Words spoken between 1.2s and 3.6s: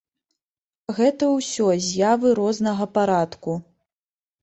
ўсё з'явы рознага парадку.